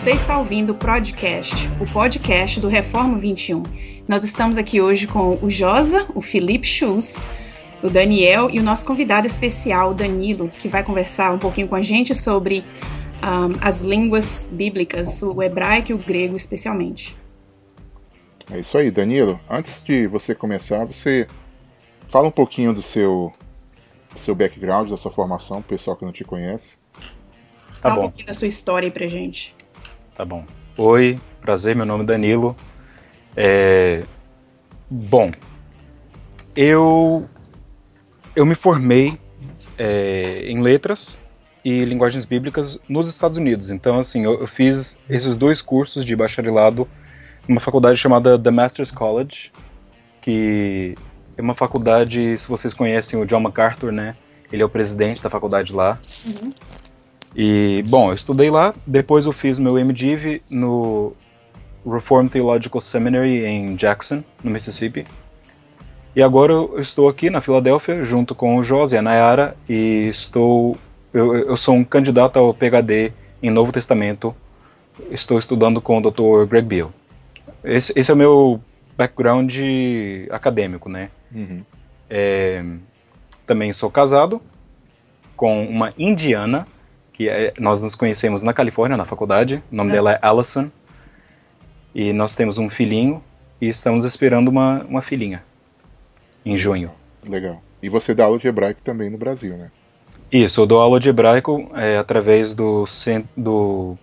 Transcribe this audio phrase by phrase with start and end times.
[0.00, 3.64] Você está ouvindo o Podcast, o podcast do Reforma 21.
[4.08, 7.22] Nós estamos aqui hoje com o Josa, o Felipe Schultz,
[7.82, 11.82] o Daniel e o nosso convidado especial, Danilo, que vai conversar um pouquinho com a
[11.82, 12.64] gente sobre
[13.22, 17.14] um, as línguas bíblicas, o hebraico e o grego especialmente.
[18.50, 19.38] É isso aí, Danilo.
[19.50, 21.28] Antes de você começar, você
[22.08, 23.34] fala um pouquinho do seu,
[24.10, 26.78] do seu background, da sua formação, pessoal que não te conhece.
[27.82, 28.00] Tá Fala bom.
[28.00, 29.59] um pouquinho da sua história aí pra gente.
[30.20, 30.44] Tá bom.
[30.76, 32.54] Oi, prazer, meu nome é Danilo.
[33.34, 34.02] É...
[34.90, 35.30] Bom,
[36.54, 37.26] eu
[38.36, 39.18] eu me formei
[39.78, 41.18] é, em letras
[41.64, 43.70] e linguagens bíblicas nos Estados Unidos.
[43.70, 46.86] Então, assim, eu, eu, fiz esses dois cursos de bacharelado
[47.48, 49.50] numa faculdade chamada The Masters College,
[50.20, 50.98] que
[51.34, 54.14] é uma faculdade, se vocês conhecem o John MacArthur, né?
[54.52, 55.98] Ele é o presidente da faculdade lá.
[56.26, 56.52] Uhum.
[57.34, 61.12] E, bom, eu estudei lá, depois eu fiz meu MDiv no
[61.86, 65.06] Reformed Theological Seminary em Jackson, no Mississippi.
[66.14, 70.08] E agora eu estou aqui na Filadélfia junto com o José e a Nayara e
[70.08, 70.76] estou
[71.12, 74.34] eu, eu sou um candidato ao PhD em Novo Testamento.
[75.10, 76.48] Estou estudando com o Dr.
[76.48, 76.90] Greg Beale.
[77.64, 78.60] Esse, esse é o meu
[78.96, 79.54] background
[80.30, 81.10] acadêmico, né?
[81.34, 81.62] Uhum.
[82.08, 82.64] É,
[83.46, 84.40] também sou casado
[85.36, 86.66] com uma indiana
[87.20, 89.62] que é, nós nos conhecemos na Califórnia, na faculdade.
[89.70, 89.92] O nome é.
[89.92, 90.70] dela é Allison.
[91.94, 93.22] E nós temos um filhinho
[93.60, 95.42] e estamos esperando uma, uma filhinha
[96.46, 96.90] em junho.
[97.22, 97.62] Legal.
[97.82, 99.70] E você dá aula de hebraico também no Brasil, né?
[100.32, 102.86] Isso, eu dou aula de hebraico é, através do,
[103.36, 103.98] do,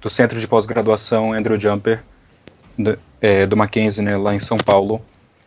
[0.00, 2.02] do Centro de Pós-Graduação Andrew Jumper,
[2.78, 5.02] do, é, do Mackenzie, né, lá em São Paulo.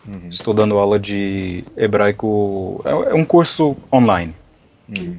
[0.06, 0.30] Uhum.
[0.30, 2.80] Estou dando aula de hebraico.
[2.86, 4.36] É, é um curso online.
[4.96, 5.18] Uhum.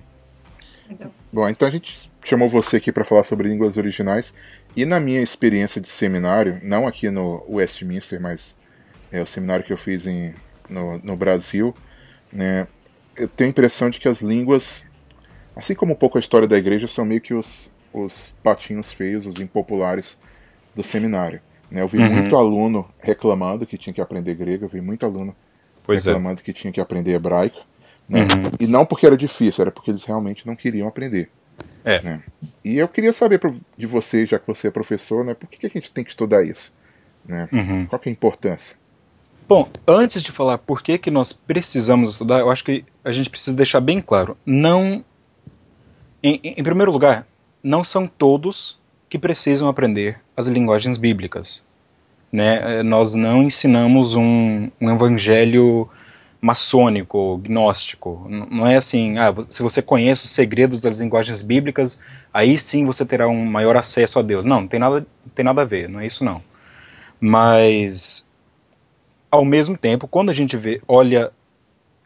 [1.35, 4.33] Bom, então a gente chamou você aqui para falar sobre línguas originais.
[4.77, 8.57] E na minha experiência de seminário, não aqui no Westminster, mas
[9.11, 10.33] é o seminário que eu fiz em,
[10.71, 11.75] no, no Brasil,
[12.33, 12.69] né,
[13.17, 14.87] eu tenho a impressão de que as línguas,
[15.57, 19.27] assim como um pouco a história da igreja, são meio que os, os patinhos feios,
[19.27, 20.17] os impopulares
[20.73, 21.41] do seminário.
[21.69, 21.81] Né?
[21.81, 22.13] Eu vi uhum.
[22.13, 25.35] muito aluno reclamando que tinha que aprender grego, eu vi muito aluno
[25.83, 26.11] pois é.
[26.11, 26.45] reclamando é.
[26.45, 27.59] que tinha que aprender hebraico.
[28.09, 28.23] Né?
[28.23, 28.51] Uhum.
[28.61, 31.31] E não porque era difícil, era porque eles realmente não queriam aprender.
[31.85, 32.01] É.
[32.03, 32.23] Né?
[32.65, 33.41] E eu queria saber
[33.77, 36.11] de você, já que você é professor, né, por que, que a gente tem que
[36.11, 36.73] estudar isso?
[37.27, 37.49] Né?
[37.53, 37.87] Uhum.
[37.87, 38.77] Qual é a importância?
[39.47, 43.29] Bom, antes de falar por que, que nós precisamos estudar, eu acho que a gente
[43.29, 44.37] precisa deixar bem claro.
[44.45, 45.05] Não.
[46.23, 47.27] Em, em primeiro lugar,
[47.63, 48.79] não são todos
[49.09, 51.63] que precisam aprender as linguagens bíblicas.
[52.33, 52.83] Né?
[52.83, 55.89] Nós não ensinamos um, um evangelho
[56.45, 58.27] maçônico, gnóstico.
[58.29, 61.99] Não é assim, ah, se você conhece os segredos das linguagens bíblicas,
[62.35, 64.45] aí sim você terá um maior acesso a Deus.
[64.45, 66.43] Não, não tem nada, tem nada a ver, não é isso não.
[67.19, 68.27] Mas,
[69.31, 71.33] ao mesmo tempo, quando a gente vê, olha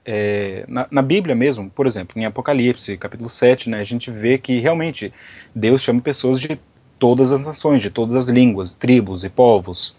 [0.04, 4.38] é, na, na, Bíblia mesmo, por exemplo, em Apocalipse, capítulo 7, né, a gente vê
[4.38, 5.12] que realmente
[5.53, 6.60] Deus chama pessoas de
[6.97, 9.97] todas as nações, de todas as línguas, tribos e povos.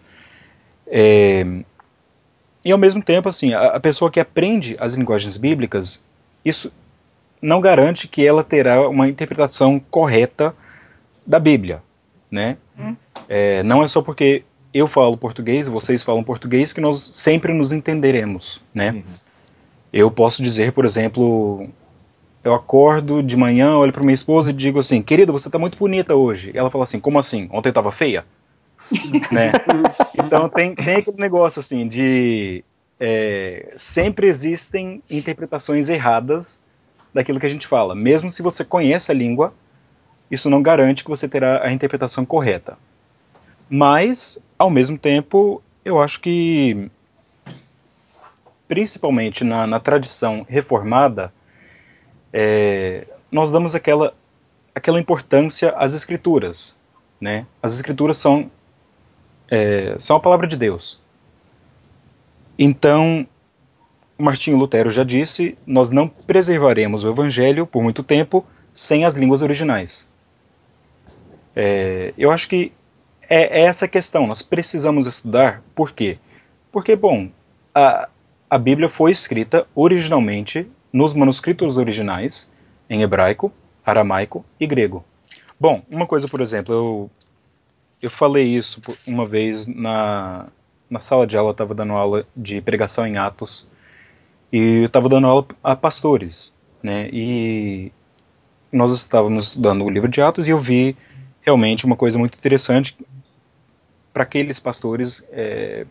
[0.88, 1.46] É,
[2.64, 6.04] e ao mesmo tempo, assim, a, a pessoa que aprende as linguagens bíblicas,
[6.44, 6.72] isso
[7.42, 10.54] não garante que ela terá uma interpretação correta
[11.26, 11.82] da Bíblia,
[12.30, 12.58] né?
[12.78, 12.96] Hum.
[13.28, 14.44] É, não é só porque
[14.74, 18.92] eu falo português, vocês falam português, que nós sempre nos entenderemos, né?
[18.92, 19.04] Uhum.
[19.92, 21.68] Eu posso dizer, por exemplo,
[22.44, 25.78] eu acordo de manhã, olho para minha esposa e digo assim, querida, você está muito
[25.78, 26.52] bonita hoje.
[26.54, 27.50] Ela fala assim, como assim?
[27.52, 28.26] Ontem estava feia?
[29.32, 29.52] né?
[30.30, 32.64] Então tem, tem aquele negócio assim de
[33.00, 36.62] é, sempre existem interpretações erradas
[37.12, 37.96] daquilo que a gente fala.
[37.96, 39.52] Mesmo se você conhece a língua,
[40.30, 42.78] isso não garante que você terá a interpretação correta.
[43.68, 46.90] Mas, ao mesmo tempo, eu acho que,
[48.68, 51.34] principalmente na, na tradição reformada,
[52.32, 54.14] é, nós damos aquela,
[54.76, 56.78] aquela importância às escrituras.
[57.20, 57.48] Né?
[57.62, 58.52] As escrituras são
[59.50, 61.00] é, são a palavra de Deus.
[62.58, 63.26] Então,
[64.18, 69.42] Martinho Lutero já disse: nós não preservaremos o Evangelho por muito tempo sem as línguas
[69.42, 70.10] originais.
[71.56, 72.72] É, eu acho que
[73.30, 74.28] é, é essa a questão.
[74.28, 75.64] Nós precisamos estudar.
[75.74, 76.18] Por quê?
[76.72, 77.30] Porque, bom,
[77.74, 78.10] a,
[78.50, 82.50] a Bíblia foi escrita originalmente nos manuscritos originais
[82.90, 83.52] em hebraico,
[83.86, 85.04] aramaico e grego.
[85.60, 87.12] Bom, uma coisa, por exemplo, eu
[88.02, 90.48] eu falei isso uma vez na,
[90.90, 93.68] na sala de aula, eu estava dando aula de pregação em Atos,
[94.52, 97.92] e eu estava dando aula a pastores, né, e
[98.72, 100.96] nós estávamos estudando o livro de Atos e eu vi
[101.42, 102.98] realmente uma coisa muito interessante
[104.14, 105.86] para aqueles pastores é,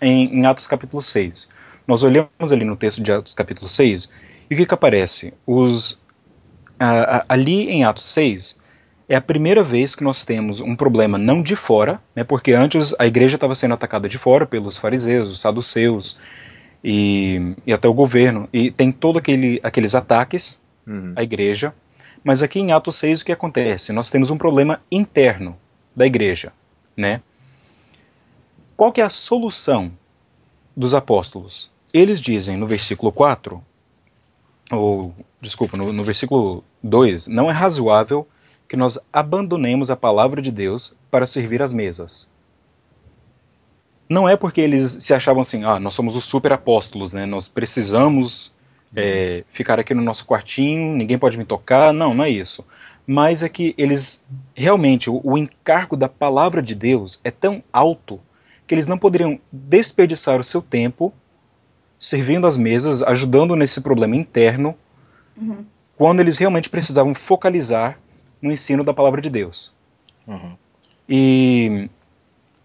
[0.00, 1.48] em, em, Atos capítulo 6.
[1.86, 4.10] Nós olhamos ali no texto de Atos capítulo 6
[4.50, 5.32] e o que, que aparece?
[5.46, 6.00] Os,
[6.78, 8.58] a, a, ali em Atos 6
[9.08, 12.94] é a primeira vez que nós temos um problema não de fora, né, porque antes
[12.98, 16.18] a igreja estava sendo atacada de fora pelos fariseus, os saduceus
[16.82, 21.12] e, e até o governo, e tem todos aquele, aqueles ataques uhum.
[21.14, 21.72] à igreja,
[22.24, 23.92] mas aqui em Atos 6 o que acontece?
[23.92, 25.56] Nós temos um problema interno
[25.94, 26.52] da igreja,
[26.96, 27.22] né?
[28.76, 29.92] Qual que é a solução
[30.76, 31.70] dos apóstolos?
[31.94, 33.62] Eles dizem no versículo 4,
[34.72, 38.26] ou, desculpa, no, no versículo 2, não é razoável
[38.68, 42.28] que nós abandonemos a palavra de Deus para servir as mesas.
[44.08, 47.26] Não é porque eles se achavam assim, ah, nós somos os super apóstolos, né?
[47.26, 48.54] Nós precisamos
[48.94, 51.92] é, ficar aqui no nosso quartinho, ninguém pode me tocar.
[51.92, 52.64] Não, não é isso.
[53.06, 54.24] Mas é que eles
[54.54, 58.20] realmente o, o encargo da palavra de Deus é tão alto
[58.66, 61.12] que eles não poderiam desperdiçar o seu tempo
[61.98, 64.74] servindo as mesas, ajudando nesse problema interno,
[65.36, 65.64] uhum.
[65.96, 67.98] quando eles realmente precisavam focalizar
[68.40, 69.72] no ensino da palavra de Deus.
[70.26, 70.56] Uhum.
[71.08, 71.88] E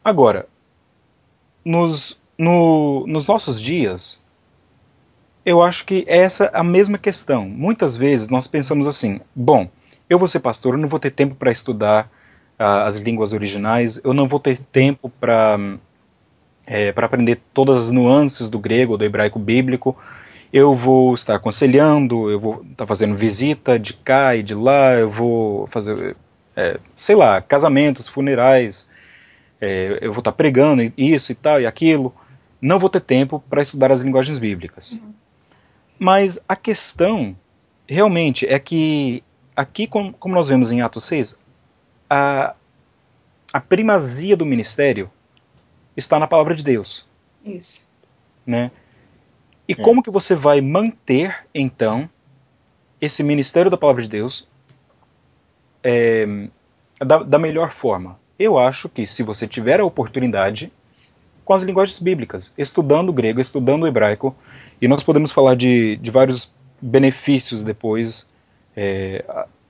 [0.04, 0.48] agora,
[1.64, 4.22] nos, no, nos nossos dias,
[5.46, 7.48] eu acho que essa é a mesma questão.
[7.48, 9.70] Muitas vezes nós pensamos assim: bom,
[10.10, 12.06] eu vou ser pastor, eu não vou ter tempo para estudar
[12.60, 15.58] uh, as línguas originais, eu não vou ter tempo para
[16.66, 19.98] é, para aprender todas as nuances do grego, do hebraico bíblico.
[20.52, 25.10] Eu vou estar aconselhando, eu vou estar fazendo visita de cá e de lá, eu
[25.10, 26.16] vou fazer,
[26.56, 28.88] é, sei lá, casamentos, funerais,
[29.62, 32.14] é, eu vou estar pregando isso e tal e aquilo.
[32.62, 34.94] Não vou ter tempo para estudar as linguagens bíblicas.
[34.94, 35.14] Uhum.
[35.98, 37.36] Mas a questão
[37.88, 39.24] realmente é que
[39.56, 41.40] aqui, como, como nós vemos em Atos 6,
[42.10, 42.56] a,
[43.54, 45.10] a primazia do ministério
[45.96, 47.06] está na palavra de Deus.
[47.46, 47.92] Isso.
[48.46, 48.72] Né?
[49.72, 49.76] E é.
[49.76, 52.10] como que você vai manter, então,
[53.00, 54.46] esse ministério da palavra de Deus
[55.82, 56.28] é,
[57.00, 58.20] da, da melhor forma?
[58.38, 60.74] Eu acho que se você tiver a oportunidade,
[61.46, 64.36] com as linguagens bíblicas, estudando grego, estudando hebraico,
[64.82, 68.28] e nós podemos falar de, de vários benefícios depois
[68.76, 69.24] é,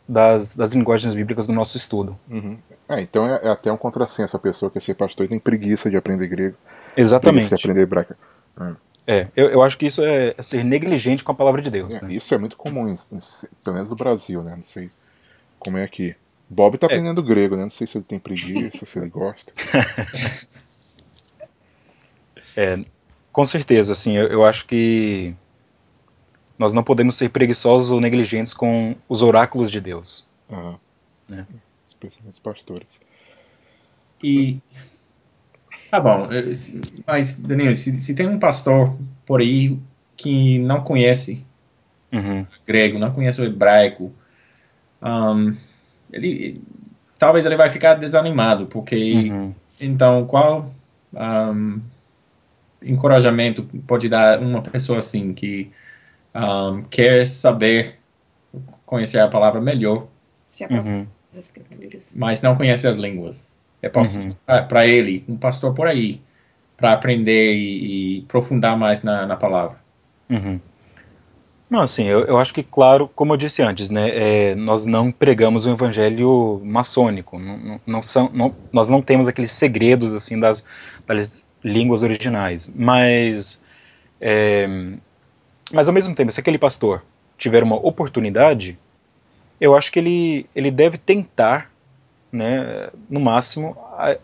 [0.10, 2.18] das, das linguagens bíblicas do nosso estudo.
[2.28, 2.58] Uhum.
[2.90, 5.38] É, então é, é, até um contrassenso a pessoa que quer ser pastor e tem
[5.38, 6.58] preguiça de aprender grego.
[6.98, 7.50] Exatamente.
[7.50, 8.16] Preguiça de aprender hebraico.
[8.60, 8.91] É.
[9.06, 11.96] É, eu, eu acho que isso é, é ser negligente com a palavra de Deus.
[11.96, 12.14] É, né?
[12.14, 13.20] Isso é muito comum, em, em,
[13.64, 14.56] pelo menos no Brasil, né?
[14.56, 14.90] Não sei
[15.60, 16.16] como é aqui.
[16.50, 16.88] Bob tá é.
[16.88, 17.64] aprendendo grego, né?
[17.64, 19.54] Não sei se ele tem preguiça, se ele gosta.
[22.54, 22.84] É,
[23.32, 25.34] com certeza, assim, eu, eu, acho que
[26.58, 30.28] nós não podemos ser preguiçosos ou negligentes com os oráculos de Deus.
[30.50, 30.78] Uhum.
[31.30, 31.48] Né?
[31.86, 33.02] Especialmente os pastores.
[34.22, 34.60] E
[35.92, 36.26] Tá bom,
[37.06, 38.96] mas Danilo, se, se tem um pastor
[39.26, 39.78] por aí
[40.16, 41.46] que não conhece
[42.14, 42.48] uhum.
[42.66, 44.10] grego, não conhece o hebraico,
[45.02, 45.54] um,
[46.14, 46.62] ele
[47.20, 49.54] talvez ele vai ficar desanimado, porque uhum.
[49.82, 50.74] então qual
[51.14, 51.82] um,
[52.82, 55.74] encorajamento pode dar uma pessoa assim que
[56.34, 58.00] um, quer saber
[58.86, 60.08] conhecer a palavra melhor,
[60.48, 61.06] se uhum.
[61.30, 63.60] as escrituras, mas não conhece as línguas?
[63.82, 64.36] É uhum.
[64.68, 66.22] para ele, um pastor por aí,
[66.78, 69.78] para aprender e, e, aprofundar mais na, na palavra.
[70.30, 70.60] Uhum.
[71.70, 75.10] Não, assim, eu, eu, acho que, claro, como eu disse antes, né, é, nós não
[75.10, 80.38] pregamos o evangelho maçônico, não, não, não são, não, nós não temos aqueles segredos, assim,
[80.38, 80.66] das,
[81.08, 83.64] das línguas originais, mas,
[84.20, 84.68] é,
[85.72, 87.04] mas ao mesmo tempo, se aquele pastor
[87.38, 88.78] tiver uma oportunidade,
[89.60, 91.71] eu acho que ele, ele deve tentar
[92.32, 94.18] né, no máximo, a,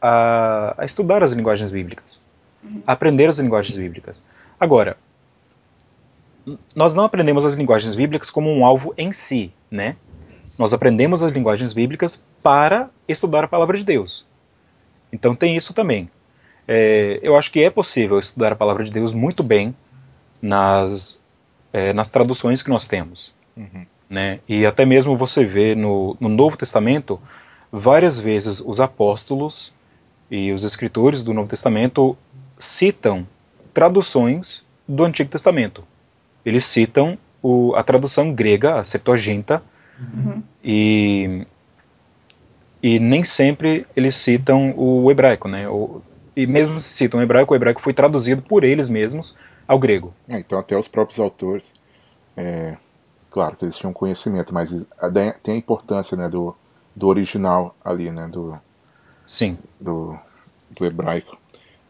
[0.00, 2.20] a, a estudar as linguagens bíblicas,
[2.62, 2.82] uhum.
[2.86, 4.22] a aprender as linguagens bíblicas.
[4.58, 4.96] Agora,
[6.74, 9.96] nós não aprendemos as linguagens bíblicas como um alvo em si, né?
[10.58, 14.24] Nós aprendemos as linguagens bíblicas para estudar a palavra de Deus.
[15.12, 16.10] Então tem isso também.
[16.66, 19.74] É, eu acho que é possível estudar a palavra de Deus muito bem
[20.40, 21.20] nas,
[21.72, 23.34] é, nas traduções que nós temos.
[23.56, 23.86] Uhum.
[24.08, 24.40] Né?
[24.48, 27.20] E até mesmo você vê no, no Novo Testamento
[27.72, 29.74] várias vezes os apóstolos
[30.30, 32.16] e os escritores do Novo Testamento
[32.58, 33.26] citam
[33.72, 35.84] traduções do Antigo Testamento.
[36.44, 39.62] Eles citam o, a tradução grega, a Septuaginta,
[39.98, 40.42] uhum.
[40.62, 41.46] e,
[42.82, 45.68] e nem sempre eles citam o hebraico, né?
[45.68, 46.02] O,
[46.34, 50.14] e mesmo se citam o hebraico, o hebraico foi traduzido por eles mesmos ao grego.
[50.28, 51.74] É, então até os próprios autores,
[52.36, 52.76] é,
[53.30, 54.86] claro que eles tinham conhecimento, mas
[55.42, 56.54] tem a importância né, do,
[56.98, 58.26] do original ali, né?
[58.26, 58.58] Do,
[59.24, 59.56] Sim.
[59.80, 60.18] Do,
[60.70, 61.38] do hebraico.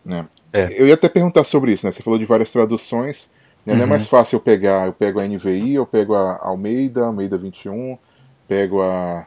[0.05, 0.29] Né?
[0.53, 0.81] É.
[0.81, 1.91] Eu ia até perguntar sobre isso, né?
[1.91, 3.31] Você falou de várias traduções.
[3.65, 3.73] Né?
[3.73, 3.79] Uhum.
[3.79, 4.09] Não é mais uhum.
[4.09, 7.99] fácil eu pegar, eu pego a NVI, eu pego a Almeida, Almeida 21,
[8.47, 9.27] pego a,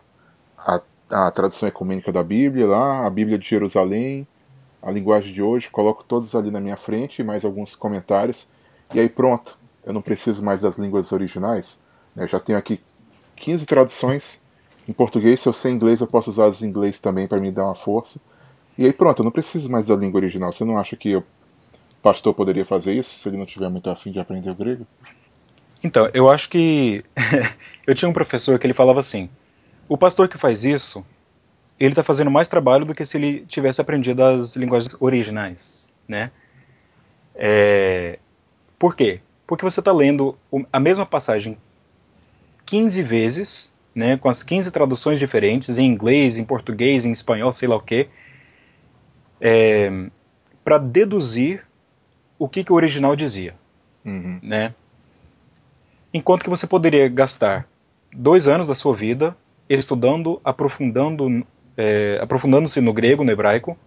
[0.57, 4.27] a, a tradução ecumênica da Bíblia lá, a Bíblia de Jerusalém,
[4.81, 8.47] a linguagem de hoje, coloco todos ali na minha frente, mais alguns comentários,
[8.93, 9.59] e aí pronto.
[9.83, 11.79] Eu não preciso mais das línguas originais.
[12.15, 12.23] Né?
[12.23, 12.79] Eu já tenho aqui
[13.35, 14.39] 15 traduções
[14.91, 15.39] em português.
[15.39, 18.19] Se eu sei inglês, eu posso usar em inglês também para me dar uma força.
[18.77, 20.51] E aí pronto, eu não preciso mais da língua original.
[20.51, 21.23] Você não acha que o
[22.01, 24.85] pastor poderia fazer isso se ele não tiver muito afim de aprender o grego?
[25.83, 27.03] Então, eu acho que
[27.87, 29.29] eu tinha um professor que ele falava assim:
[29.87, 31.03] o pastor que faz isso,
[31.79, 35.73] ele está fazendo mais trabalho do que se ele tivesse aprendido as linguagens originais,
[36.07, 36.31] né?
[37.33, 38.19] É...
[38.77, 39.21] Por quê?
[39.47, 40.37] Porque você está lendo
[40.71, 41.57] a mesma passagem
[42.65, 47.67] 15 vezes, né, com as 15 traduções diferentes, em inglês, em português, em espanhol, sei
[47.67, 48.07] lá o quê,
[49.39, 49.91] é,
[50.63, 51.65] para deduzir
[52.39, 53.53] o que, que o original dizia.
[54.05, 54.39] Uhum.
[54.41, 54.73] Né?
[56.13, 57.67] Enquanto que você poderia gastar
[58.13, 59.35] dois anos da sua vida
[59.69, 61.45] estudando, aprofundando,
[61.77, 63.77] é, aprofundando-se no grego, no hebraico,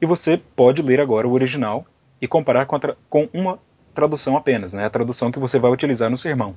[0.00, 1.86] e você pode ler agora o original
[2.20, 2.78] e comparar com,
[3.08, 3.58] com uma
[3.94, 4.84] tradução apenas, né?
[4.84, 6.56] a tradução que você vai utilizar no sermão.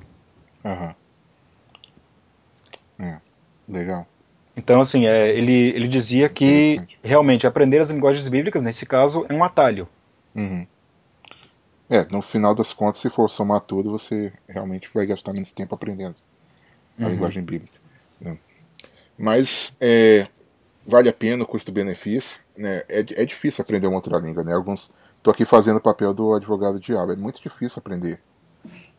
[0.64, 0.94] Uhum.
[3.68, 4.06] Legal.
[4.56, 9.34] Então, assim, é, ele, ele dizia que realmente aprender as linguagens bíblicas, nesse caso, é
[9.34, 9.86] um atalho.
[10.34, 10.66] Uhum.
[11.90, 15.74] É, no final das contas, se for somar tudo, você realmente vai gastar menos tempo
[15.74, 16.16] aprendendo
[16.98, 17.10] a uhum.
[17.10, 17.78] linguagem bíblica.
[18.20, 18.38] Né?
[19.18, 20.24] Mas é,
[20.86, 22.40] vale a pena o custo-benefício.
[22.56, 22.82] Né?
[22.88, 24.42] É, é difícil aprender uma outra língua.
[24.42, 24.54] Né?
[24.54, 24.90] Alguns,
[25.22, 27.12] tô aqui fazendo o papel do advogado diabo.
[27.12, 28.18] É muito difícil aprender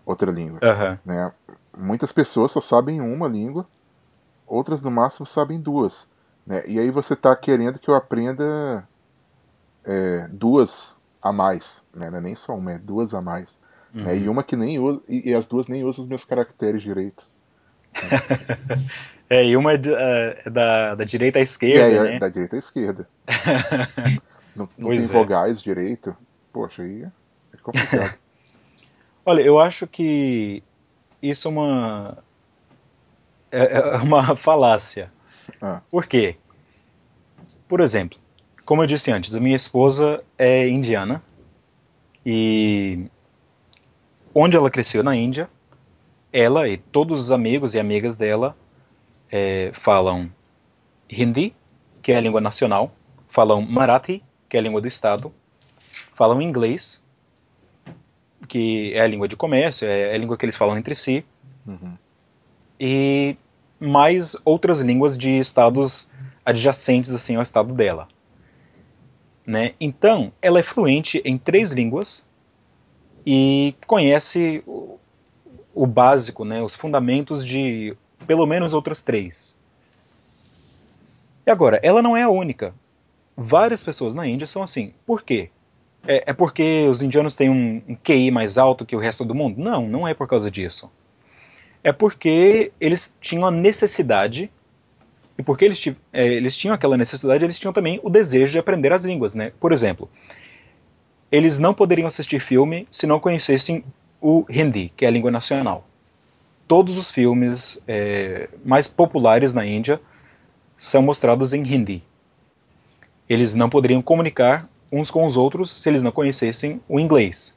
[0.06, 0.60] outra língua.
[0.62, 0.98] Uhum.
[1.04, 1.32] Né?
[1.76, 3.68] Muitas pessoas só sabem uma língua
[4.48, 6.08] outras no máximo sabem duas.
[6.46, 6.64] Né?
[6.66, 8.88] E aí você está querendo que eu aprenda
[9.86, 12.10] é, duas a mais, né?
[12.10, 13.60] Não é nem só uma, é duas a mais.
[13.94, 14.04] Uhum.
[14.04, 14.18] Né?
[14.18, 17.28] E uma que nem usa, e, e, as duas nem usam os meus caracteres direito.
[19.30, 22.08] é, e uma é, é da, da direita à esquerda.
[22.08, 22.20] É, né?
[22.20, 23.08] da direita à esquerda.
[24.56, 25.06] não, não tem é.
[25.06, 26.16] vogais direito.
[26.54, 28.16] Poxa, aí é complicado.
[29.26, 30.64] Olha, eu acho que
[31.22, 32.18] isso é uma,
[33.52, 35.12] é, é uma falácia.
[35.62, 35.82] Ah.
[35.90, 36.36] Por quê?
[37.68, 38.18] Por exemplo,
[38.66, 41.22] como eu disse antes, a minha esposa é indiana
[42.26, 43.06] e
[44.34, 45.50] onde ela cresceu na Índia,
[46.32, 48.56] ela e todos os amigos e amigas dela
[49.32, 50.30] é, falam
[51.10, 51.56] hindi,
[52.02, 52.94] que é a língua nacional,
[53.30, 55.34] falam marathi, que é a língua do estado,
[56.14, 57.02] falam inglês,
[58.48, 61.26] que é a língua de comércio, é a língua que eles falam entre si,
[61.66, 61.98] uhum
[62.80, 63.36] e
[63.80, 66.10] mais outras línguas de estados
[66.46, 68.08] adjacentes assim ao estado dela.
[69.46, 69.74] Né?
[69.80, 72.26] Então, ela é fluente em três línguas
[73.26, 75.00] e conhece o,
[75.74, 79.58] o básico, né, os fundamentos de pelo menos outras três.
[81.46, 82.74] E agora, ela não é a única.
[83.38, 84.94] Várias pessoas na Índia são assim.
[85.06, 85.50] Por quê?
[86.06, 89.36] É, é porque os indianos têm um, um QI mais alto que o resto do
[89.36, 89.62] mundo?
[89.62, 90.92] Não, não é por causa disso
[91.88, 94.52] é porque eles tinham a necessidade,
[95.38, 98.92] e porque eles, é, eles tinham aquela necessidade, eles tinham também o desejo de aprender
[98.92, 99.34] as línguas.
[99.34, 99.54] Né?
[99.58, 100.10] Por exemplo,
[101.32, 103.86] eles não poderiam assistir filme se não conhecessem
[104.20, 105.88] o Hindi, que é a língua nacional.
[106.68, 110.02] Todos os filmes é, mais populares na Índia
[110.78, 112.04] são mostrados em Hindi.
[113.30, 117.56] Eles não poderiam comunicar uns com os outros se eles não conhecessem o inglês.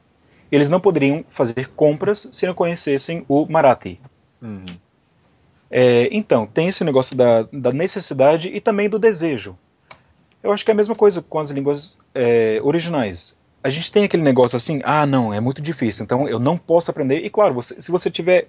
[0.53, 3.99] Eles não poderiam fazer compras se não conhecessem o Marathi.
[4.41, 4.65] Uhum.
[5.71, 9.57] É, então, tem esse negócio da, da necessidade e também do desejo.
[10.43, 13.37] Eu acho que é a mesma coisa com as línguas é, originais.
[13.63, 16.91] A gente tem aquele negócio assim, ah, não, é muito difícil, então eu não posso
[16.91, 17.19] aprender.
[17.25, 18.49] E claro, você, se você tiver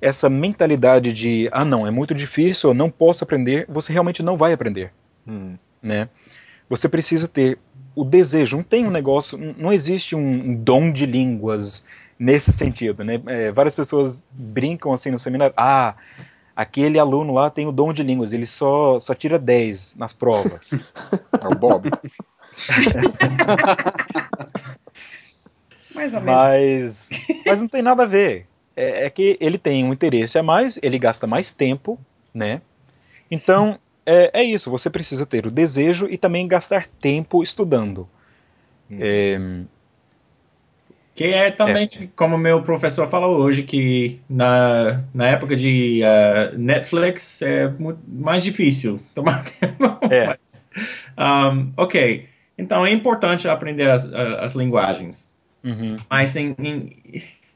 [0.00, 4.36] essa mentalidade de, ah, não, é muito difícil, eu não posso aprender, você realmente não
[4.36, 4.92] vai aprender.
[5.26, 5.56] Uhum.
[5.82, 6.08] Né?
[6.68, 7.58] Você precisa ter
[7.94, 8.56] o desejo.
[8.56, 11.86] Não tem um negócio, não existe um dom de línguas
[12.22, 13.20] nesse sentido, né?
[13.26, 15.96] É, várias pessoas brincam assim no seminário, ah,
[16.54, 20.72] aquele aluno lá tem o dom de línguas, ele só, só tira 10 nas provas.
[21.42, 21.90] É o Bob.
[25.94, 27.08] Mais ou menos.
[27.10, 27.10] Mas,
[27.44, 28.46] mas não tem nada a ver.
[28.74, 31.98] É, é, que ele tem um interesse a mais, ele gasta mais tempo,
[32.32, 32.62] né?
[33.30, 38.08] Então, é, é isso, você precisa ter o desejo e também gastar tempo estudando.
[38.90, 38.98] Hum.
[38.98, 39.38] É,
[41.14, 42.08] Que é também, é.
[42.16, 48.42] como meu professor falou hoje, que na, na época de uh, Netflix é muito mais
[48.42, 49.98] difícil tomar tempo.
[50.10, 50.26] É.
[50.26, 50.70] Mas,
[51.18, 52.26] um, ok,
[52.56, 55.30] então é importante aprender as, as linguagens.
[55.62, 55.98] Uhum.
[56.08, 56.90] Mas em, em,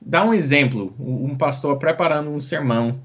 [0.00, 3.00] dá um exemplo, um pastor preparando um sermão,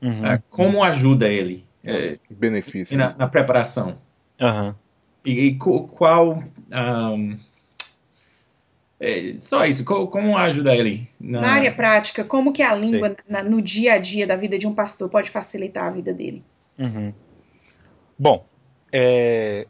[0.00, 0.22] uhum.
[0.22, 1.66] uh, como ajuda ele?
[1.84, 2.96] É, benefícios.
[2.96, 3.98] Na, na preparação.
[4.40, 4.74] Uhum.
[5.24, 6.44] E, e, qual...
[6.70, 7.36] Um,
[9.00, 11.08] é, só isso, como ajuda ele?
[11.18, 11.40] Na...
[11.40, 11.52] na...
[11.52, 14.74] área prática, como que a língua na, no dia a dia da vida de um
[14.74, 16.44] pastor pode facilitar a vida dele?
[16.78, 17.14] Uhum.
[18.18, 18.44] Bom,
[18.92, 19.66] é,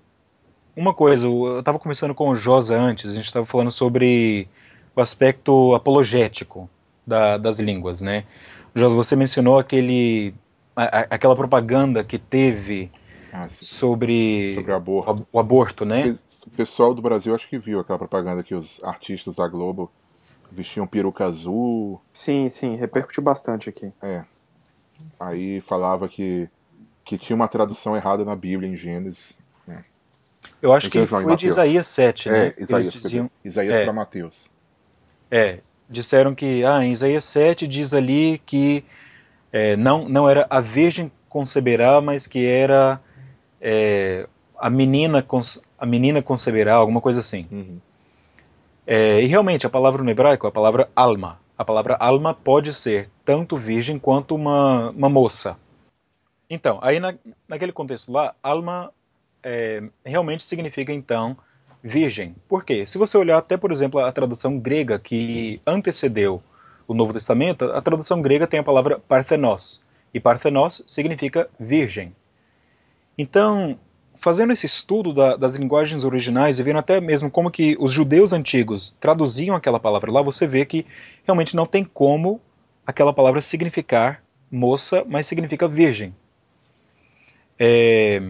[0.74, 4.48] uma coisa, eu estava conversando com o Josa antes, a gente estava falando sobre
[4.96, 6.68] o aspecto apologético
[7.06, 8.24] da, das línguas, né?
[8.74, 10.34] Josa, você mencionou aquele,
[10.74, 12.90] a, aquela propaganda que teve
[13.32, 15.26] ah, sobre, sobre aborto.
[15.32, 16.12] o aborto, né?
[16.46, 19.90] o pessoal do Brasil acho que viu aquela propaganda que os artistas da Globo
[20.50, 22.00] vestiam peruca azul.
[22.12, 23.92] Sim, sim, repercutiu bastante aqui.
[24.02, 24.24] É.
[25.18, 26.48] Aí falava que,
[27.04, 29.38] que tinha uma tradução errada na Bíblia em Gênesis.
[29.66, 29.84] Né?
[30.60, 32.46] Eu acho que foi de Isaías 7, né?
[32.48, 33.30] É, Isaías, diziam...
[33.44, 34.50] Isaías é, para Mateus.
[35.30, 38.84] É, disseram que ah, em Isaías 7 diz ali que
[39.52, 43.00] é, não, não era a virgem conceberá, mas que era
[43.60, 44.26] é,
[44.58, 45.24] a menina
[45.78, 47.46] a menina conceberá, alguma coisa assim.
[47.50, 47.78] Uhum.
[48.86, 51.38] É, e realmente a palavra no hebraico é a palavra alma.
[51.56, 55.56] A palavra alma pode ser tanto virgem quanto uma, uma moça.
[56.48, 57.14] Então, aí na,
[57.48, 58.92] naquele contexto lá, alma
[59.42, 61.36] é, realmente significa então
[61.82, 62.34] virgem.
[62.48, 62.86] Por quê?
[62.86, 66.42] Se você olhar até, por exemplo, a tradução grega que antecedeu
[66.86, 69.82] o Novo Testamento, a tradução grega tem a palavra parthenos.
[70.12, 72.14] E parthenos significa virgem.
[73.20, 73.78] Então,
[74.14, 78.32] fazendo esse estudo da, das linguagens originais e vendo até mesmo como que os judeus
[78.32, 80.86] antigos traduziam aquela palavra lá, você vê que
[81.24, 82.40] realmente não tem como
[82.86, 86.14] aquela palavra significar moça, mas significa virgem.
[87.58, 88.22] É,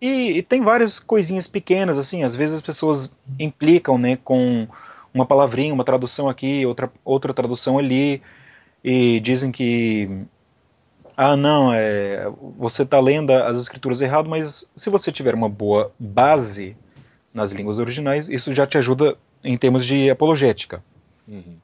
[0.00, 4.66] e, e, tem várias coisinhas pequenas, assim, às vezes as pessoas implicam né, com
[5.14, 8.20] uma palavrinha, uma tradução aqui, outra, outra tradução ali,
[8.82, 10.26] e dizem que
[11.20, 15.92] ah, não, é, você está lendo as escrituras errado, mas se você tiver uma boa
[15.98, 16.76] base
[17.34, 20.80] nas línguas originais, isso já te ajuda em termos de apologética.
[21.26, 21.58] Uhum.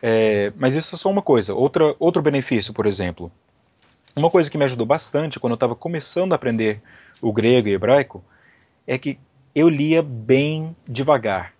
[0.00, 1.52] É, mas isso é só uma coisa.
[1.54, 3.30] Outra, outro benefício, por exemplo.
[4.16, 6.80] Uma coisa que me ajudou bastante quando eu estava começando a aprender
[7.20, 8.24] o grego e hebraico
[8.86, 9.18] é que
[9.54, 11.52] eu lia bem devagar.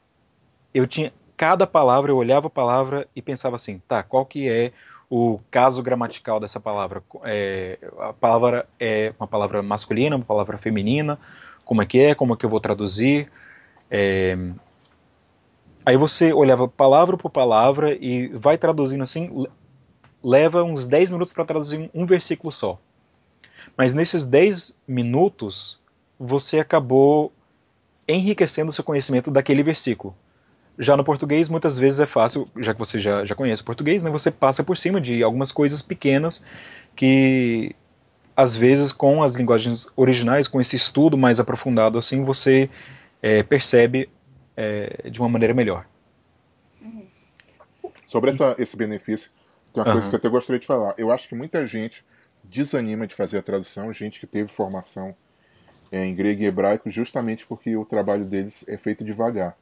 [0.72, 4.72] Eu tinha cada palavra, eu olhava a palavra e pensava assim, tá, qual que é
[5.10, 7.02] o caso gramatical dessa palavra.
[7.24, 11.18] É, a palavra é uma palavra masculina, uma palavra feminina,
[11.64, 13.28] como é que é, como é que eu vou traduzir.
[13.90, 14.38] É,
[15.84, 19.46] aí você olhava palavra por palavra e vai traduzindo assim,
[20.22, 22.78] leva uns 10 minutos para traduzir um versículo só.
[23.76, 25.80] Mas nesses 10 minutos,
[26.18, 27.32] você acabou
[28.06, 30.14] enriquecendo o seu conhecimento daquele versículo.
[30.80, 34.02] Já no português, muitas vezes é fácil, já que você já, já conhece o português,
[34.02, 36.42] né, você passa por cima de algumas coisas pequenas
[36.96, 37.76] que,
[38.34, 42.70] às vezes, com as linguagens originais, com esse estudo mais aprofundado, assim, você
[43.22, 44.08] é, percebe
[44.56, 45.86] é, de uma maneira melhor.
[48.04, 49.30] Sobre essa, esse benefício,
[49.72, 49.92] tem uma uhum.
[49.92, 50.94] coisa que eu até gostaria de falar.
[50.98, 52.04] Eu acho que muita gente
[52.42, 55.14] desanima de fazer a tradução, gente que teve formação
[55.92, 59.56] é, em grego e hebraico, justamente porque o trabalho deles é feito devagar.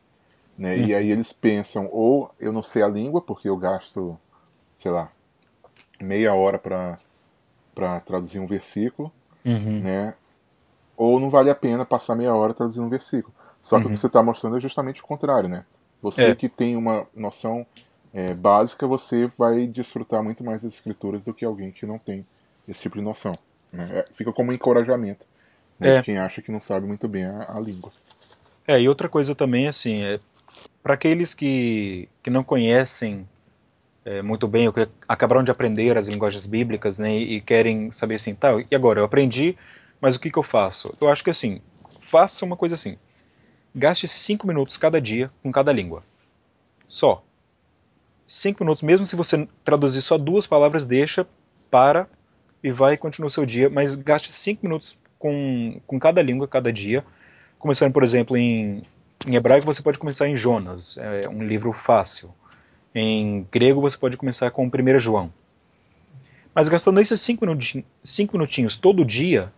[0.59, 0.75] Né?
[0.75, 0.87] Uhum.
[0.87, 4.19] E aí eles pensam, ou eu não sei a língua, porque eu gasto,
[4.75, 5.11] sei lá,
[6.01, 9.13] meia hora para traduzir um versículo,
[9.45, 9.81] uhum.
[9.81, 10.15] né?
[10.99, 13.33] ou não vale a pena passar meia hora traduzindo um versículo.
[13.63, 13.93] Só que uhum.
[13.93, 15.65] o que você está mostrando é justamente o contrário, né?
[16.03, 16.35] Você é.
[16.35, 17.65] que tem uma noção
[18.13, 22.27] é, básica, você vai desfrutar muito mais das escrituras do que alguém que não tem
[22.67, 23.33] esse tipo de noção.
[23.73, 23.89] Né?
[23.93, 25.25] É, fica como um encorajamento
[25.79, 25.99] né, é.
[25.99, 27.93] de quem acha que não sabe muito bem a, a língua.
[28.67, 30.21] É, e outra coisa também, assim, é,
[30.89, 33.29] para aqueles que, que não conhecem
[34.07, 38.15] é, muito bem, ou que acabaram de aprender as linguagens bíblicas, né, e querem saber
[38.15, 38.99] assim, tá, e agora?
[38.99, 39.55] Eu aprendi,
[40.01, 40.91] mas o que, que eu faço?
[40.99, 41.61] Eu acho que assim,
[42.01, 42.97] faça uma coisa assim,
[43.75, 46.03] gaste cinco minutos cada dia com cada língua.
[46.89, 47.23] Só.
[48.27, 51.29] Cinco minutos, mesmo se você traduzir só duas palavras, deixa,
[51.71, 52.09] para
[52.65, 56.49] e vai e continua o seu dia, mas gaste cinco minutos com, com cada língua,
[56.49, 57.05] cada dia,
[57.59, 58.87] começando, por exemplo, em
[59.27, 62.31] em hebraico você pode começar em Jonas, é um livro fácil.
[62.95, 65.33] Em grego você pode começar com 1 João.
[66.55, 69.53] Mas gastando esses 5 minutinhos, cinco minutinhos todo dia,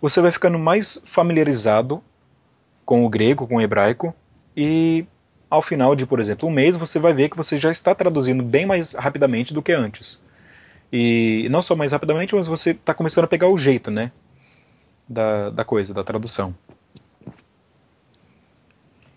[0.00, 2.02] você vai ficando mais familiarizado
[2.84, 4.14] com o grego, com o hebraico,
[4.56, 5.06] e
[5.48, 8.42] ao final de, por exemplo, um mês, você vai ver que você já está traduzindo
[8.42, 10.20] bem mais rapidamente do que antes.
[10.92, 14.12] E não só mais rapidamente, mas você está começando a pegar o jeito, né?
[15.08, 16.54] Da, da coisa, da tradução.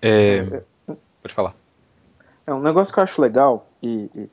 [0.07, 0.61] É,
[1.21, 1.55] pode falar.
[2.45, 4.29] É um negócio que eu acho legal, e, e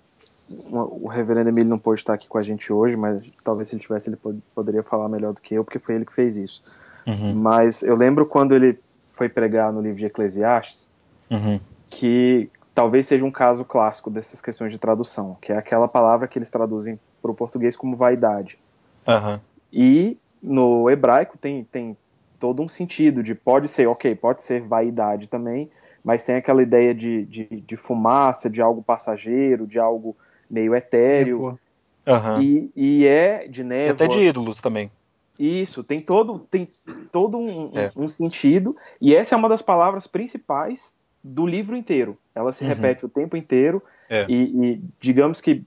[0.71, 3.83] o reverendo Emílio não pôde estar aqui com a gente hoje, mas talvez se ele
[3.83, 4.19] tivesse, ele
[4.55, 6.63] poderia falar melhor do que eu, porque foi ele que fez isso.
[7.07, 7.35] Uhum.
[7.35, 8.79] Mas eu lembro quando ele
[9.11, 10.89] foi pregar no livro de Eclesiastes,
[11.31, 11.59] uhum.
[11.89, 16.39] que talvez seja um caso clássico dessas questões de tradução, que é aquela palavra que
[16.39, 18.59] eles traduzem para o português como vaidade.
[19.07, 19.41] Uhum.
[19.73, 21.97] E no hebraico tem, tem
[22.45, 25.71] todo um sentido de pode ser, ok, pode ser vaidade também,
[26.05, 30.15] mas tem aquela ideia de, de, de fumaça, de algo passageiro, de algo
[30.51, 31.59] meio etéreo.
[32.07, 32.43] Uhum.
[32.43, 33.89] E, e é de névoa.
[33.89, 34.91] E até de ídolos também.
[35.39, 36.69] Isso, tem todo, tem
[37.11, 37.91] todo um, é.
[37.97, 42.19] um, sentido, e essa é uma das palavras principais do livro inteiro.
[42.35, 42.69] Ela se uhum.
[42.69, 44.27] repete o tempo inteiro, é.
[44.29, 45.65] e, e digamos que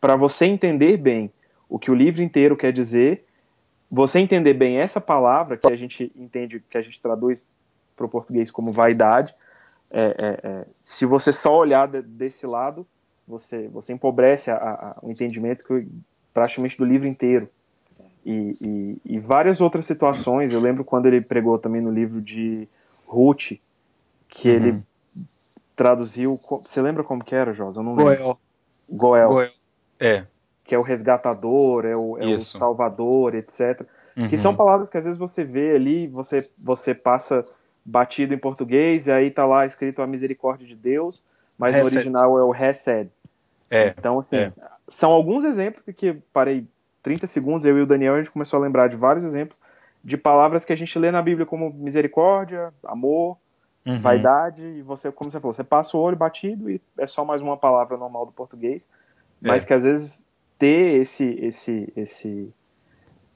[0.00, 1.30] para você entender bem
[1.68, 3.24] o que o livro inteiro quer dizer,
[3.90, 7.52] você entender bem essa palavra que a gente entende, que a gente traduz
[7.96, 9.34] para o português como vaidade,
[9.90, 12.86] é, é, é, se você só olhar de, desse lado,
[13.26, 15.86] você, você empobrece a, a, o entendimento que,
[16.32, 17.48] praticamente do livro inteiro.
[18.26, 22.66] E, e, e, várias outras situações, eu lembro quando ele pregou também no livro de
[23.06, 23.52] Ruth,
[24.28, 24.54] que uhum.
[24.54, 24.82] ele
[25.76, 26.40] traduziu.
[26.64, 27.80] Você lembra como que era, Josa?
[27.80, 28.16] Eu não lembro.
[28.16, 28.38] Goel.
[28.90, 29.28] Goel.
[29.28, 29.50] Goel.
[30.00, 30.26] É.
[30.64, 33.86] Que é o resgatador, é o, é o salvador, etc.
[34.16, 34.28] Uhum.
[34.28, 37.44] Que são palavras que às vezes você vê ali, você, você passa
[37.84, 41.24] batido em português, e aí tá lá escrito a misericórdia de Deus,
[41.58, 43.10] mas no original é o Hesed.
[43.70, 43.88] É.
[43.88, 44.52] Então, assim, é.
[44.88, 46.66] são alguns exemplos que, que parei
[47.02, 49.60] 30 segundos, eu e o Daniel, a gente começou a lembrar de vários exemplos
[50.02, 53.38] de palavras que a gente lê na Bíblia como misericórdia, amor,
[53.86, 54.00] uhum.
[54.00, 57.40] vaidade, e você, como você falou, você passa o olho batido e é só mais
[57.40, 58.86] uma palavra normal do português,
[59.40, 59.66] mas é.
[59.66, 60.26] que às vezes
[60.58, 62.52] ter esse, esse, esse,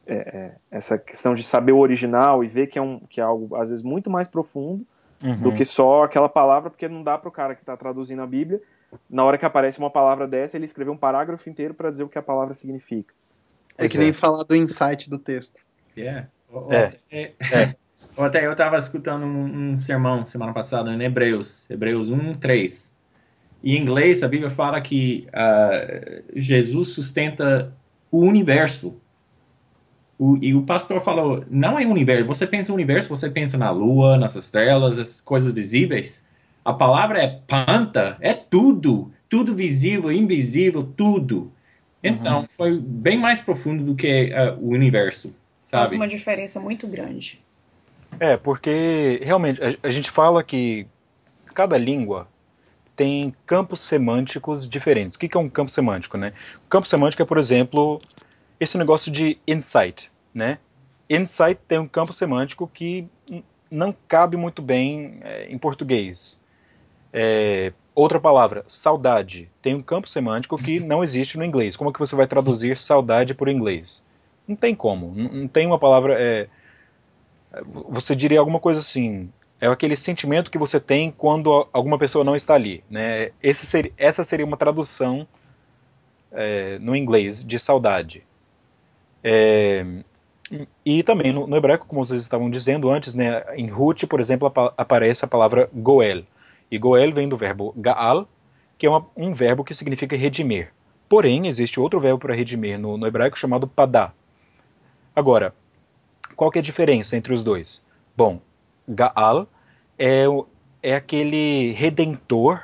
[0.07, 3.24] é, é, essa questão de saber o original e ver que é, um, que é
[3.24, 4.87] algo, às vezes, muito mais profundo
[5.22, 5.37] uhum.
[5.37, 8.26] do que só aquela palavra, porque não dá para o cara que está traduzindo a
[8.26, 8.61] Bíblia,
[9.09, 12.09] na hora que aparece uma palavra dessa, ele escrever um parágrafo inteiro para dizer o
[12.09, 13.12] que a palavra significa.
[13.76, 14.12] É que nem é.
[14.12, 15.64] falar do insight do texto.
[15.96, 16.28] Yeah.
[16.70, 16.90] É.
[17.11, 17.33] é.
[17.52, 17.74] é.
[18.16, 22.97] Até eu estava escutando um, um, sermão semana passada em Hebreus, Hebreus 1, 3.
[23.62, 27.73] Em inglês, a Bíblia fala que uh, Jesus sustenta
[28.11, 29.01] o universo.
[30.18, 32.27] O, e o pastor falou: não é universo.
[32.27, 36.27] Você pensa no universo, você pensa na lua, nas estrelas, as coisas visíveis.
[36.64, 39.12] A palavra é panta, é tudo.
[39.29, 41.53] Tudo visível, invisível, tudo.
[42.03, 42.47] Então, uhum.
[42.57, 45.35] foi bem mais profundo do que uh, o universo,
[45.66, 45.88] sabe?
[45.88, 47.42] Faz uma diferença muito grande.
[48.18, 50.87] É, porque realmente a, a gente fala que
[51.55, 52.29] cada língua
[52.98, 55.14] tem campos semânticos diferentes.
[55.14, 56.32] O que, é um campo semântico, né?
[56.66, 58.00] O campo semântico é, por exemplo,
[58.58, 60.58] esse negócio de insight, né?
[61.08, 63.08] Insight tem um campo semântico que
[63.70, 66.40] não cabe muito bem é, em português.
[67.12, 71.76] É, Outra palavra, saudade, tem um campo semântico que não existe no inglês.
[71.76, 74.04] Como é que você vai traduzir saudade por inglês?
[74.46, 75.12] Não tem como.
[75.14, 76.16] Não, tem uma palavra.
[76.16, 76.48] É,
[77.88, 79.32] você diria alguma coisa assim.
[79.61, 82.85] É aquele sentimento que você tem quando alguma pessoa não está ali.
[82.88, 83.33] Né?
[83.42, 85.27] Essa seria uma tradução
[86.31, 88.23] é, no inglês de saudade.
[89.23, 89.85] É,
[90.85, 94.51] e também no, no, hebraico, como vocês estavam dizendo antes, né, em Ruth, por exemplo,
[94.77, 96.23] aparece a palavra Goel.
[96.71, 98.29] E Goel vem do verbo Gaal,
[98.77, 100.73] que é uma, um verbo que significa redimir.
[101.09, 104.12] Porém, existe outro verbo para redimir no, no hebraico chamado padá.
[105.16, 105.55] Agora,
[106.37, 107.83] qual é a diferença entre os dois?
[108.16, 108.40] Bom,
[108.88, 109.46] Gaal
[109.98, 110.24] é,
[110.83, 112.62] é aquele redentor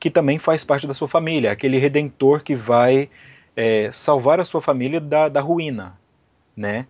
[0.00, 3.08] que também faz parte da sua família, aquele redentor que vai
[3.56, 5.98] é, salvar a sua família da, da ruína,
[6.56, 6.86] né?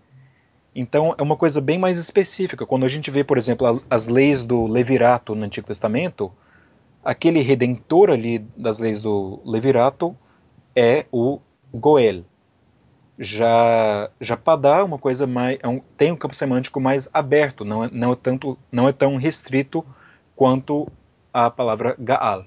[0.74, 2.66] Então é uma coisa bem mais específica.
[2.66, 6.32] Quando a gente vê, por exemplo, as leis do Levirato no Antigo Testamento,
[7.04, 10.16] aquele redentor ali das leis do Levirato
[10.74, 11.38] é o
[11.72, 12.24] Goel.
[13.18, 15.58] Já, já Padá uma coisa mais.
[15.62, 18.92] É um, tem um campo semântico mais aberto, não é, não, é tanto, não é
[18.92, 19.84] tão restrito
[20.34, 20.88] quanto
[21.32, 22.44] a palavra Gaal.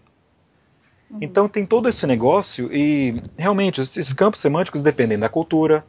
[1.10, 1.20] Uhum.
[1.22, 5.86] Então tem todo esse negócio e realmente esses campos semânticos dependem da cultura,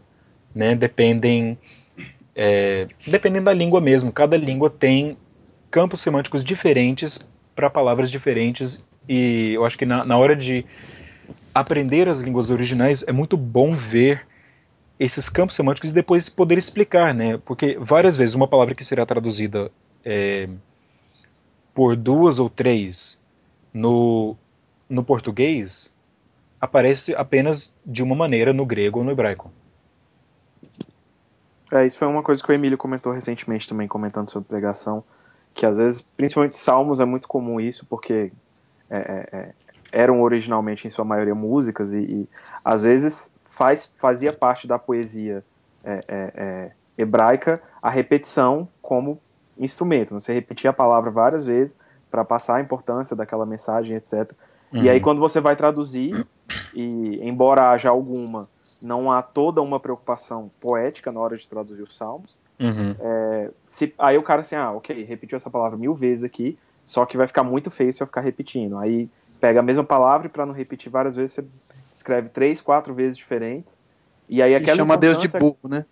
[0.54, 1.58] né, dependem
[2.34, 5.16] é, dependendo da língua mesmo, cada língua tem
[5.70, 7.18] campos semânticos diferentes
[7.54, 10.64] para palavras diferentes e eu acho que na, na hora de
[11.52, 14.24] aprender as línguas originais é muito bom ver
[14.98, 17.38] esses campos semânticos e depois poder explicar, né?
[17.44, 19.70] Porque várias vezes uma palavra que será traduzida
[20.04, 20.48] é,
[21.72, 23.20] por duas ou três
[23.72, 24.36] no,
[24.88, 25.94] no português
[26.60, 29.52] aparece apenas de uma maneira no grego ou no hebraico.
[31.70, 35.04] É, isso foi uma coisa que o Emílio comentou recentemente também, comentando sobre pregação,
[35.54, 38.32] que às vezes, principalmente Salmos, é muito comum isso, porque
[38.90, 39.52] é, é, é
[39.90, 42.28] eram originalmente, em sua maioria, músicas, e, e
[42.64, 45.44] às vezes faz, fazia parte da poesia
[45.82, 49.20] é, é, é hebraica a repetição como
[49.58, 50.14] instrumento.
[50.14, 51.76] Você repetia a palavra várias vezes
[52.08, 54.32] para passar a importância daquela mensagem, etc.
[54.72, 54.84] Uhum.
[54.84, 56.24] E aí, quando você vai traduzir,
[56.72, 58.48] e embora haja alguma,
[58.80, 62.38] não há toda uma preocupação poética na hora de traduzir os salmos.
[62.60, 62.94] Uhum.
[63.00, 67.04] É, se, aí o cara assim, ah, ok, repetiu essa palavra mil vezes aqui, só
[67.04, 68.78] que vai ficar muito feio se eu ficar repetindo.
[68.78, 71.44] Aí pega a mesma palavra e para não repetir várias vezes, você
[71.98, 73.78] escreve três, quatro vezes diferentes.
[74.28, 74.72] E aí aquela.
[74.72, 75.84] E chama Deus de burro, né?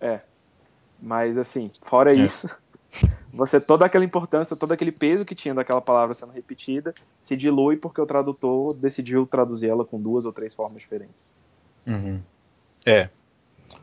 [0.00, 0.20] É.
[1.00, 2.16] Mas assim, fora é.
[2.16, 2.48] isso,
[3.32, 7.76] você toda aquela importância, todo aquele peso que tinha daquela palavra sendo repetida, se dilui
[7.76, 11.26] porque o tradutor decidiu traduzir ela com duas ou três formas diferentes.
[11.86, 12.20] Uhum.
[12.84, 13.08] É.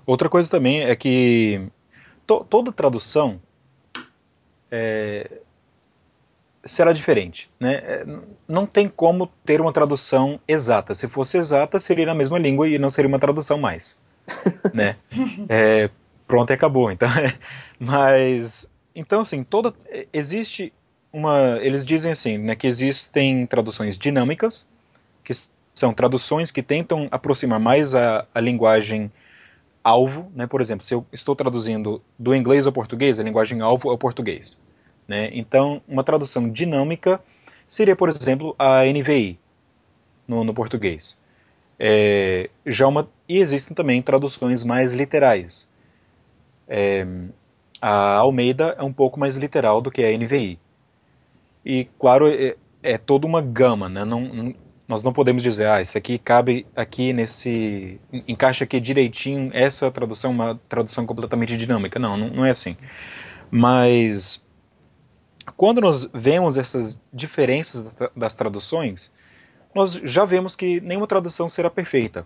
[0.06, 1.68] Outra coisa também é que
[2.28, 3.40] to, toda tradução
[4.70, 5.42] é,
[6.66, 7.50] será diferente.
[7.60, 7.76] Né?
[7.76, 8.06] É,
[8.48, 10.96] não tem como ter uma tradução exata.
[10.96, 14.00] Se fosse exata, seria na mesma língua e não seria uma tradução mais.
[14.74, 14.96] né?
[15.48, 15.90] É,
[16.28, 16.92] pronto e acabou.
[16.92, 17.36] Então, é,
[17.80, 19.74] mas então assim, toda
[20.12, 20.74] existe
[21.12, 24.68] uma, eles dizem assim, né, que existem traduções dinâmicas,
[25.24, 25.32] que
[25.74, 29.12] são traduções que tentam aproximar mais a, a linguagem
[29.84, 30.48] alvo, né?
[30.48, 33.98] Por exemplo, se eu estou traduzindo do inglês ao português, a linguagem alvo é o
[33.98, 34.60] português.
[35.08, 35.30] Né?
[35.34, 37.20] Então, uma tradução dinâmica
[37.68, 39.40] seria, por exemplo, a NVI
[40.28, 41.18] no, no português.
[41.78, 45.70] É, já uma, e existem também traduções mais literais.
[46.68, 47.06] É,
[47.82, 50.60] a Almeida é um pouco mais literal do que a NVI.
[51.66, 53.90] E, claro, é, é toda uma gama.
[53.90, 54.06] Né?
[54.06, 54.56] Não, não,
[54.88, 58.00] nós não podemos dizer, ah, isso aqui cabe aqui nesse.
[58.28, 62.00] encaixa aqui direitinho, essa tradução é uma tradução completamente dinâmica.
[62.00, 62.78] Não, não, não é assim.
[63.52, 64.44] Mas
[65.58, 69.12] quando nós vemos essas diferenças das traduções,
[69.74, 72.26] nós já vemos que nenhuma tradução será perfeita.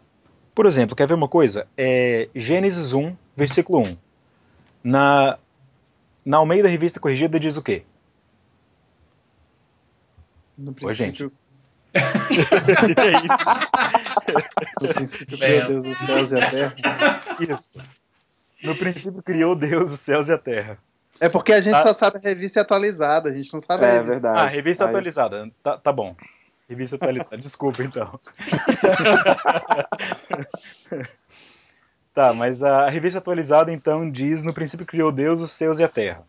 [0.54, 1.68] Por exemplo, quer ver uma coisa?
[1.78, 3.98] É Gênesis 1, versículo 1.
[4.84, 5.38] Na,
[6.26, 7.84] na Almeida Revista Corrigida diz o quê?
[10.58, 11.28] No princípio...
[11.28, 11.40] Oi, gente.
[13.00, 13.46] é isso.
[14.82, 16.76] No princípio criou Deus os céus e a terra.
[17.40, 17.80] Isso.
[18.64, 20.78] No princípio criou Deus os céus e a terra.
[21.20, 21.80] É porque a gente ah.
[21.80, 24.12] só sabe a revista atualizada, a gente não sabe é, a revista.
[24.12, 24.40] Verdade.
[24.40, 24.90] Ah, revista Aí.
[24.90, 25.52] atualizada.
[25.62, 26.16] Tá, tá bom.
[26.68, 27.38] Revista atualizada.
[27.38, 28.12] Desculpa, então.
[32.14, 35.90] tá, mas a revista atualizada, então, diz: No princípio criou Deus os céus e a
[35.90, 36.24] terra.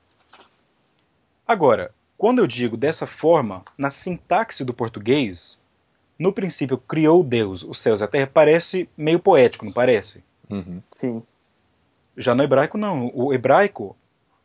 [1.47, 5.61] Agora, quando eu digo dessa forma, na sintaxe do português,
[6.19, 10.25] no princípio criou Deus os céus e a terra, parece meio poético, não parece?
[10.49, 10.83] Uhum.
[10.97, 11.23] Sim.
[12.17, 13.11] Já no hebraico, não.
[13.15, 13.97] O hebraico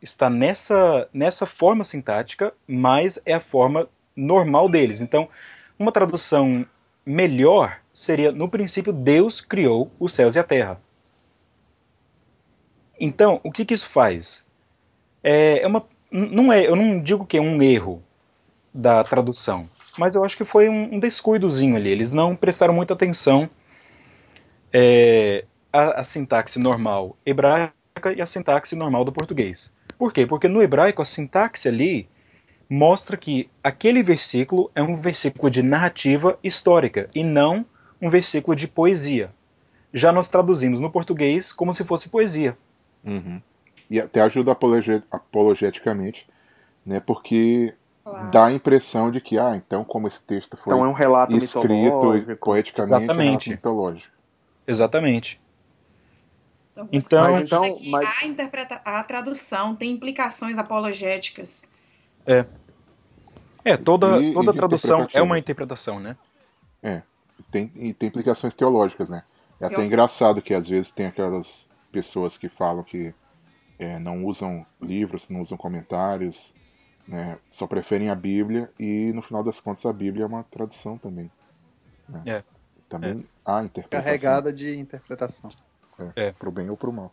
[0.06, 5.00] está nessa, nessa forma sintática, mas é a forma normal deles.
[5.00, 5.28] Então,
[5.78, 6.64] uma tradução
[7.04, 10.80] melhor seria: no princípio, Deus criou os céus e a terra.
[12.98, 14.44] Então, o que, que isso faz?
[15.22, 18.02] É, é uma, não é, eu não digo que é um erro
[18.72, 21.90] da tradução, mas eu acho que foi um, um descuidozinho ali.
[21.90, 23.50] Eles não prestaram muita atenção
[24.72, 27.74] é, à, à sintaxe normal hebraica
[28.16, 29.72] e à sintaxe normal do português.
[29.98, 30.26] Por quê?
[30.26, 32.08] Porque no hebraico a sintaxe ali
[32.68, 37.64] mostra que aquele versículo é um versículo de narrativa histórica e não
[38.00, 39.30] um versículo de poesia.
[39.92, 42.56] Já nós traduzimos no português como se fosse poesia.
[43.04, 43.40] Uhum.
[43.88, 46.28] E até ajuda apologeticamente,
[46.84, 47.00] né?
[47.00, 47.72] Porque
[48.04, 48.30] claro.
[48.30, 51.36] dá a impressão de que, ah, então como esse texto foi então é um relato
[51.36, 53.50] escrito poeticamente, Exatamente.
[53.50, 54.12] É um mitológico.
[54.66, 55.40] Exatamente.
[56.76, 58.22] Então, então, mas, então mas...
[58.22, 61.72] a, interpreta a tradução tem implicações apologéticas.
[62.26, 62.44] É.
[63.64, 66.16] É, toda, e, toda e tradução é uma interpretação, né?
[66.82, 67.02] É.
[67.50, 69.24] Tem, e tem implicações teológicas, né?
[69.60, 73.14] É até engraçado que às vezes tem aquelas pessoas que falam que
[73.78, 76.54] é, não usam livros, não usam comentários,
[77.08, 77.38] né?
[77.50, 81.30] só preferem a Bíblia e no final das contas a Bíblia é uma tradução também.
[82.08, 82.22] Né?
[82.26, 82.44] É.
[82.88, 83.24] Também é.
[83.44, 84.04] há interpretação.
[84.04, 85.50] Carregada de interpretação.
[85.98, 86.32] É, é.
[86.32, 87.12] Pro bem ou pro mal.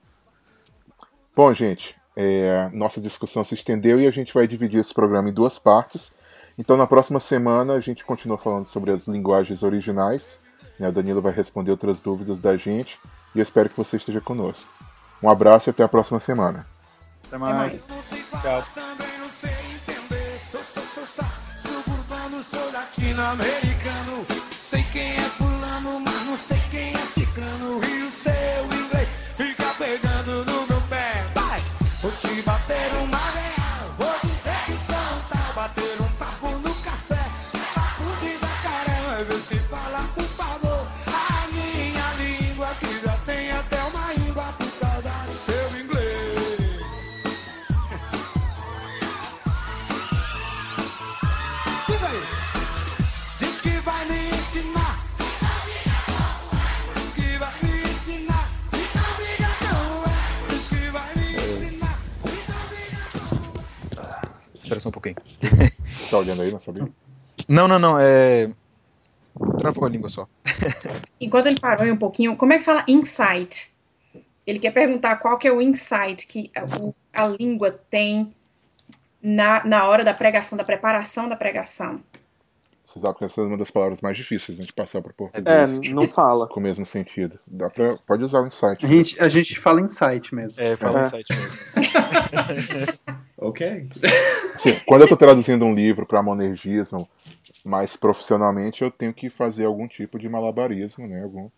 [1.36, 5.34] Bom, gente, é, nossa discussão se estendeu e a gente vai dividir esse programa em
[5.34, 6.12] duas partes.
[6.58, 10.39] Então, na próxima semana, a gente continua falando sobre as linguagens originais.
[10.80, 10.88] Né?
[10.89, 13.00] O Danilo vai responder outras dúvidas da gente.
[13.34, 14.69] E eu espero que você esteja conosco.
[15.22, 16.67] Um abraço e até a próxima semana.
[17.26, 17.89] Até mais.
[17.89, 18.63] Até mais.
[18.65, 18.84] Tchau.
[22.74, 24.26] latino-americano.
[24.52, 25.53] Sei quem é
[25.84, 27.80] fulano, mas não sei quem é ciclano.
[27.84, 28.83] E o seu
[64.73, 65.15] Espera só um pouquinho.
[65.99, 66.88] Você tá olhando aí, não sabia?
[67.47, 67.99] Não, não, não.
[67.99, 68.49] É.
[69.57, 70.27] Travou a língua só.
[71.19, 73.71] Enquanto ele parou aí um pouquinho, como é que fala insight?
[74.45, 78.33] Ele quer perguntar qual que é o insight que a, o- a língua tem
[79.21, 82.01] na, na hora da pregação, da preparação da pregação.
[82.83, 85.15] Você sabe que essa é uma das palavras mais difíceis né, de passar para É,
[85.15, 85.89] português.
[85.91, 86.47] não fala.
[86.47, 87.39] Com o mesmo sentido.
[87.47, 88.86] Dá pra, pode usar o insight.
[88.86, 90.62] A gente, a gente fala insight mesmo.
[90.62, 91.03] É, fala É.
[91.05, 91.57] site mesmo.
[93.38, 93.89] Ok.
[94.69, 97.08] Assim, quando eu tô traduzindo um livro para monergismo
[97.63, 101.23] mais profissionalmente, eu tenho que fazer algum tipo de malabarismo, né?
[101.23, 101.49] Algum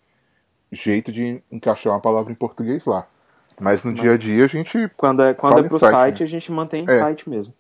[0.72, 3.08] jeito de encaixar uma palavra em português lá.
[3.60, 4.90] Mas no Mas- dia a dia a gente.
[4.98, 6.24] Quando é, quando Fala é pro insight, site, né?
[6.24, 6.96] a gente mantém É.
[7.00, 7.54] insight mesmo.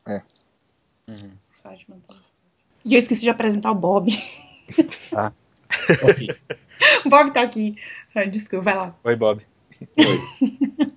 [1.51, 2.17] Site mantém.
[2.83, 4.11] E eu esqueci de apresentar o Bob.
[6.03, 6.29] Ok.
[7.05, 7.77] O Bob tá aqui.
[8.13, 8.93] Ah, Desculpa, vai lá.
[9.05, 9.41] Oi, Bob.
[9.97, 10.91] Oi.